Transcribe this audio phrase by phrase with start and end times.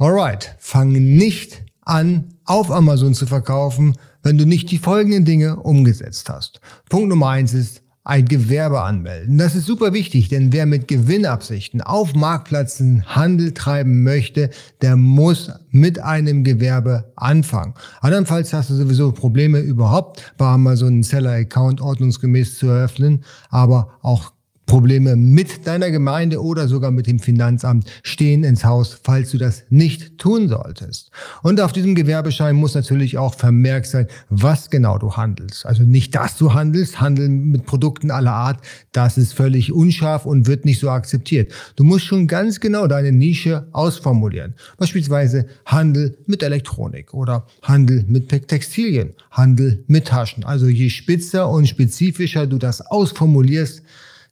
[0.00, 6.30] Alright, fang nicht an, auf Amazon zu verkaufen, wenn du nicht die folgenden Dinge umgesetzt
[6.30, 6.60] hast.
[6.88, 9.38] Punkt Nummer eins ist, ein Gewerbe anmelden.
[9.38, 14.50] Das ist super wichtig, denn wer mit Gewinnabsichten auf Marktplätzen Handel treiben möchte,
[14.82, 17.74] der muss mit einem Gewerbe anfangen.
[18.00, 24.32] Andernfalls hast du sowieso Probleme überhaupt bei Amazon einen Seller-Account ordnungsgemäß zu eröffnen, aber auch
[24.68, 29.64] Probleme mit deiner Gemeinde oder sogar mit dem Finanzamt stehen ins Haus, falls du das
[29.70, 31.10] nicht tun solltest.
[31.42, 35.64] Und auf diesem Gewerbeschein muss natürlich auch vermerkt sein, was genau du handelst.
[35.64, 38.60] Also nicht, dass du handelst, handeln mit Produkten aller Art,
[38.92, 41.50] das ist völlig unscharf und wird nicht so akzeptiert.
[41.76, 44.54] Du musst schon ganz genau deine Nische ausformulieren.
[44.76, 50.44] Beispielsweise Handel mit Elektronik oder Handel mit Textilien, Handel mit Taschen.
[50.44, 53.82] Also je spitzer und spezifischer du das ausformulierst,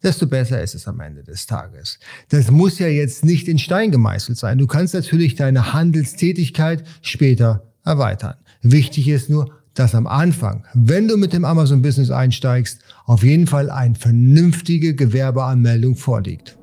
[0.03, 1.99] desto besser ist es am Ende des Tages.
[2.29, 4.59] Das muss ja jetzt nicht in Stein gemeißelt sein.
[4.59, 8.35] Du kannst natürlich deine Handelstätigkeit später erweitern.
[8.63, 13.71] Wichtig ist nur, dass am Anfang, wenn du mit dem Amazon-Business einsteigst, auf jeden Fall
[13.71, 16.57] eine vernünftige Gewerbeanmeldung vorliegt.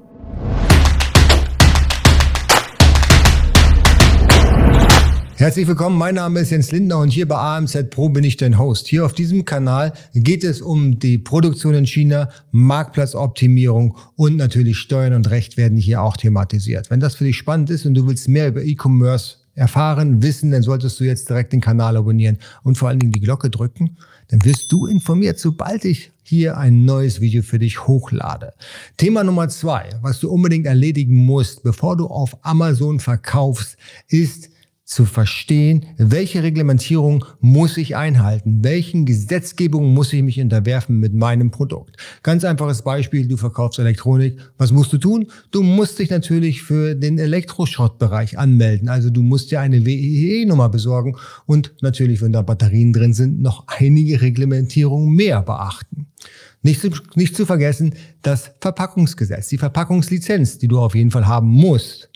[5.44, 8.58] Herzlich willkommen, mein Name ist Jens Lindner und hier bei AMZ Pro bin ich dein
[8.58, 8.88] Host.
[8.88, 15.12] Hier auf diesem Kanal geht es um die Produktion in China, Marktplatzoptimierung und natürlich Steuern
[15.12, 16.90] und Recht werden hier auch thematisiert.
[16.90, 20.64] Wenn das für dich spannend ist und du willst mehr über E-Commerce erfahren, wissen, dann
[20.64, 23.98] solltest du jetzt direkt den Kanal abonnieren und vor allen Dingen die Glocke drücken.
[24.30, 28.54] Dann wirst du informiert, sobald ich hier ein neues Video für dich hochlade.
[28.96, 33.76] Thema Nummer zwei, was du unbedingt erledigen musst, bevor du auf Amazon verkaufst,
[34.08, 34.48] ist
[34.94, 41.50] zu verstehen, welche Reglementierung muss ich einhalten, welchen Gesetzgebungen muss ich mich unterwerfen mit meinem
[41.50, 41.98] Produkt.
[42.22, 45.26] Ganz einfaches Beispiel, du verkaufst Elektronik, was musst du tun?
[45.50, 51.16] Du musst dich natürlich für den Elektroschrottbereich anmelden, also du musst dir eine WEE-Nummer besorgen
[51.48, 56.06] und natürlich, wenn da Batterien drin sind, noch einige Reglementierungen mehr beachten.
[56.62, 61.48] Nicht zu, nicht zu vergessen, das Verpackungsgesetz, die Verpackungslizenz, die du auf jeden Fall haben
[61.48, 62.10] musst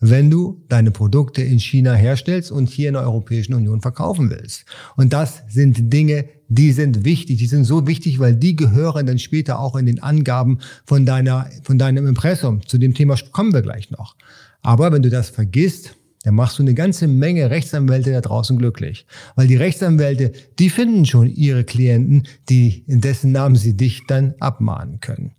[0.00, 4.64] wenn du deine Produkte in China herstellst und hier in der Europäischen Union verkaufen willst.
[4.96, 7.38] Und das sind Dinge, die sind wichtig.
[7.38, 11.48] Die sind so wichtig, weil die gehören dann später auch in den Angaben von deiner,
[11.62, 12.66] von deinem Impressum.
[12.66, 14.16] Zu dem Thema kommen wir gleich noch.
[14.62, 19.06] Aber wenn du das vergisst, dann machst du eine ganze Menge Rechtsanwälte da draußen glücklich.
[19.36, 24.34] Weil die Rechtsanwälte, die finden schon ihre Klienten, die, in dessen Namen sie dich dann
[24.38, 25.32] abmahnen können.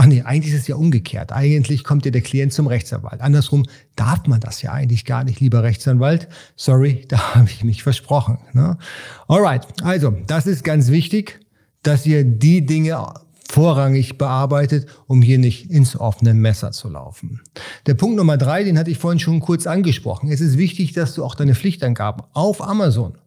[0.00, 1.32] Ach nee, eigentlich ist es ja umgekehrt.
[1.32, 3.20] Eigentlich kommt ja der Klient zum Rechtsanwalt.
[3.20, 3.64] Andersrum
[3.96, 6.28] darf man das ja eigentlich gar nicht, lieber Rechtsanwalt.
[6.54, 8.38] Sorry, da habe ich mich versprochen.
[8.52, 8.78] Ne?
[9.26, 11.40] Alright, also das ist ganz wichtig,
[11.82, 13.12] dass ihr die Dinge
[13.50, 17.40] vorrangig bearbeitet, um hier nicht ins offene Messer zu laufen.
[17.86, 20.30] Der Punkt Nummer drei, den hatte ich vorhin schon kurz angesprochen.
[20.30, 23.18] Es ist wichtig, dass du auch deine Pflichtangaben auf Amazon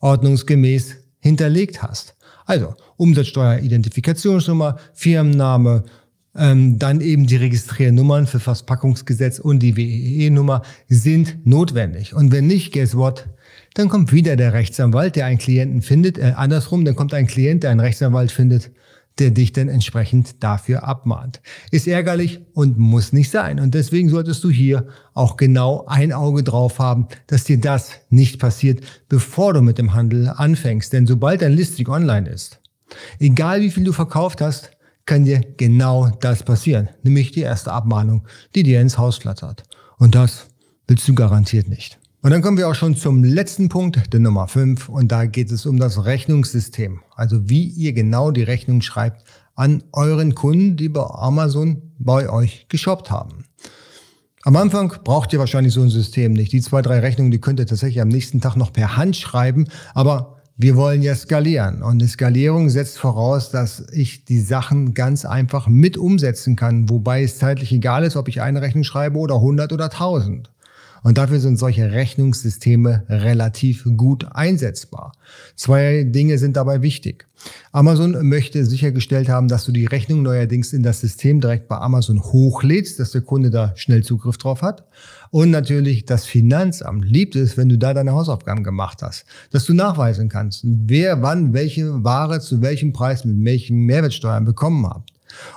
[0.00, 2.16] ordnungsgemäß hinterlegt hast.
[2.44, 5.84] Also Umsatzsteueridentifikationsnummer, Firmenname,
[6.38, 12.14] ähm, dann eben die Registriernummern für Verpackungsgesetz und die WEE-Nummer sind notwendig.
[12.14, 13.28] Und wenn nicht, guess what?
[13.74, 16.18] Dann kommt wieder der Rechtsanwalt, der einen Klienten findet.
[16.18, 18.70] Äh, andersrum, dann kommt ein Klient, der einen Rechtsanwalt findet,
[19.18, 21.40] der dich dann entsprechend dafür abmahnt.
[21.70, 23.58] Ist ärgerlich und muss nicht sein.
[23.60, 28.38] Und deswegen solltest du hier auch genau ein Auge drauf haben, dass dir das nicht
[28.38, 30.92] passiert, bevor du mit dem Handel anfängst.
[30.92, 32.60] Denn sobald dein Listing online ist,
[33.18, 34.70] egal wie viel du verkauft hast,
[35.08, 39.64] kann dir genau das passieren, nämlich die erste Abmahnung, die dir ins Haus flattert.
[39.96, 40.46] Und das
[40.86, 41.98] willst du garantiert nicht.
[42.20, 44.88] Und dann kommen wir auch schon zum letzten Punkt, der Nummer 5.
[44.88, 47.00] Und da geht es um das Rechnungssystem.
[47.14, 49.24] Also wie ihr genau die Rechnung schreibt
[49.54, 53.44] an euren Kunden, die bei Amazon bei euch geshoppt haben.
[54.42, 56.52] Am Anfang braucht ihr wahrscheinlich so ein System nicht.
[56.52, 59.68] Die zwei, drei Rechnungen, die könnt ihr tatsächlich am nächsten Tag noch per Hand schreiben.
[59.94, 65.24] Aber wir wollen ja skalieren und eine Skalierung setzt voraus, dass ich die Sachen ganz
[65.24, 69.36] einfach mit umsetzen kann, wobei es zeitlich egal ist, ob ich eine Rechnung schreibe oder
[69.36, 70.50] 100 oder 1000.
[71.02, 75.12] Und dafür sind solche Rechnungssysteme relativ gut einsetzbar.
[75.56, 77.26] Zwei Dinge sind dabei wichtig.
[77.72, 82.22] Amazon möchte sichergestellt haben, dass du die Rechnung neuerdings in das System direkt bei Amazon
[82.22, 84.84] hochlädst, dass der Kunde da schnell Zugriff drauf hat.
[85.30, 89.74] Und natürlich das Finanzamt liebt es, wenn du da deine Hausaufgaben gemacht hast, dass du
[89.74, 95.02] nachweisen kannst, wer wann welche Ware zu welchem Preis mit welchen Mehrwertsteuern bekommen hat.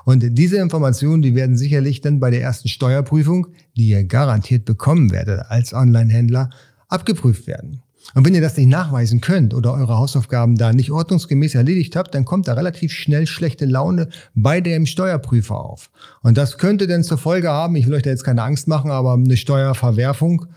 [0.06, 5.12] Und diese Informationen, die werden sicherlich dann bei der ersten Steuerprüfung, die ihr garantiert bekommen
[5.12, 6.50] werdet als Online-Händler,
[6.88, 7.82] abgeprüft werden.
[8.14, 12.14] Und wenn ihr das nicht nachweisen könnt oder eure Hausaufgaben da nicht ordnungsgemäß erledigt habt,
[12.14, 15.90] dann kommt da relativ schnell schlechte Laune bei dem Steuerprüfer auf.
[16.22, 18.92] Und das könnte dann zur Folge haben, ich will euch da jetzt keine Angst machen,
[18.92, 20.48] aber eine Steuerverwerfung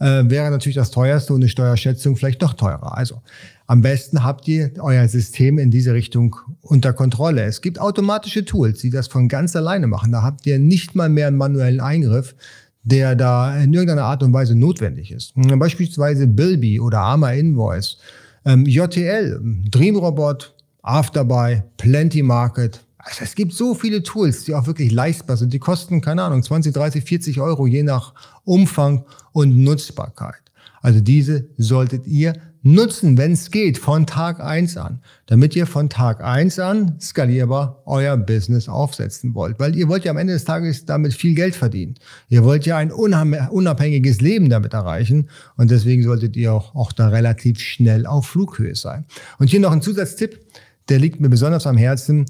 [0.00, 2.96] äh, wäre natürlich das teuerste und eine Steuerschätzung vielleicht noch teurer.
[2.96, 3.22] Also
[3.66, 7.44] am besten habt ihr euer System in diese Richtung unter Kontrolle.
[7.44, 10.10] Es gibt automatische Tools, die das von ganz alleine machen.
[10.10, 12.34] Da habt ihr nicht mal mehr einen manuellen Eingriff,
[12.82, 15.34] der da in irgendeiner Art und Weise notwendig ist.
[15.36, 17.98] Beispielsweise Bilby oder Arma Invoice,
[18.44, 19.38] ähm, JTL,
[19.70, 22.80] Dreamrobot, Afterbuy, Plenty Market.
[23.02, 25.52] Also es gibt so viele Tools, die auch wirklich leistbar sind.
[25.52, 28.14] Die kosten, keine Ahnung, 20, 30, 40 Euro je nach
[28.44, 30.42] Umfang und Nutzbarkeit.
[30.82, 35.88] Also diese solltet ihr nutzen, wenn es geht, von Tag eins an, damit ihr von
[35.88, 39.58] Tag eins an skalierbar euer Business aufsetzen wollt.
[39.58, 41.94] Weil ihr wollt ja am Ende des Tages damit viel Geld verdienen.
[42.28, 47.08] Ihr wollt ja ein unabhängiges Leben damit erreichen und deswegen solltet ihr auch, auch da
[47.08, 49.06] relativ schnell auf Flughöhe sein.
[49.38, 50.40] Und hier noch ein Zusatztipp,
[50.88, 52.26] der liegt mir besonders am Herzen.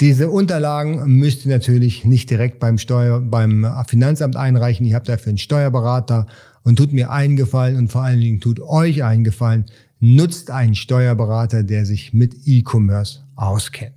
[0.00, 4.84] Diese Unterlagen müsst ihr natürlich nicht direkt beim Steuer, beim Finanzamt einreichen.
[4.84, 6.26] Ihr habt dafür einen Steuerberater
[6.64, 9.66] und tut mir eingefallen und vor allen Dingen tut euch eingefallen,
[10.00, 13.94] nutzt einen Steuerberater, der sich mit E-Commerce auskennt.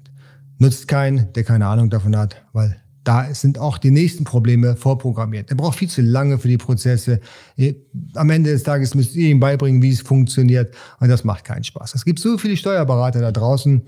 [0.60, 5.50] Nutzt keinen, der keine Ahnung davon hat, weil da sind auch die nächsten Probleme vorprogrammiert.
[5.50, 7.22] Der braucht viel zu lange für die Prozesse.
[8.14, 10.76] Am Ende des Tages müsst ihr ihm beibringen, wie es funktioniert.
[11.00, 11.96] Und das macht keinen Spaß.
[11.96, 13.82] Es gibt so viele Steuerberater da draußen,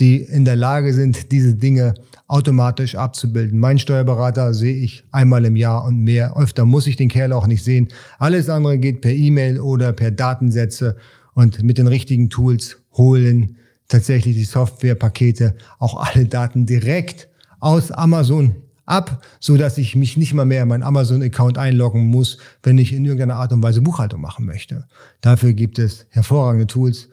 [0.00, 1.94] die in der Lage sind, diese Dinge
[2.26, 3.58] automatisch abzubilden.
[3.58, 6.36] Mein Steuerberater sehe ich einmal im Jahr und mehr.
[6.36, 7.88] Öfter muss ich den Kerl auch nicht sehen.
[8.18, 10.96] Alles andere geht per E-Mail oder per Datensätze
[11.34, 13.56] und mit den richtigen Tools holen
[13.88, 17.28] tatsächlich die Softwarepakete auch alle Daten direkt
[17.60, 18.56] aus Amazon
[18.86, 22.92] ab, so dass ich mich nicht mal mehr in meinen Amazon-Account einloggen muss, wenn ich
[22.92, 24.86] in irgendeiner Art und Weise Buchhaltung machen möchte.
[25.20, 27.08] Dafür gibt es hervorragende Tools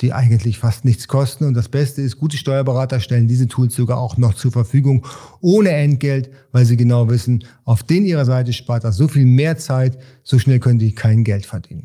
[0.00, 1.44] die eigentlich fast nichts kosten.
[1.44, 5.06] Und das Beste ist, gute Steuerberater stellen diese Tools sogar auch noch zur Verfügung
[5.40, 9.56] ohne Entgelt, weil sie genau wissen, auf den ihrer Seite spart das so viel mehr
[9.56, 11.84] Zeit, so schnell können die kein Geld verdienen.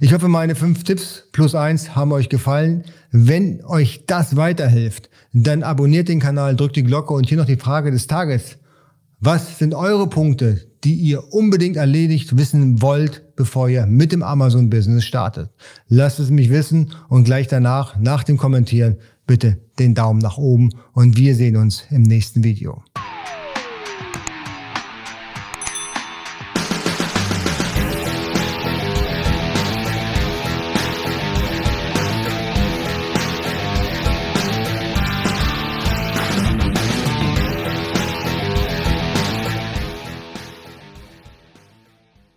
[0.00, 2.84] Ich hoffe, meine fünf Tipps plus eins haben euch gefallen.
[3.12, 7.56] Wenn euch das weiterhilft, dann abonniert den Kanal, drückt die Glocke und hier noch die
[7.56, 8.56] Frage des Tages.
[9.20, 15.02] Was sind eure Punkte, die ihr unbedingt erledigt wissen wollt, bevor ihr mit dem Amazon-Business
[15.02, 15.48] startet?
[15.88, 20.68] Lasst es mich wissen und gleich danach, nach dem Kommentieren, bitte den Daumen nach oben
[20.92, 22.82] und wir sehen uns im nächsten Video.